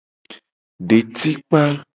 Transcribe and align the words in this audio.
Detikpa. 0.87 1.61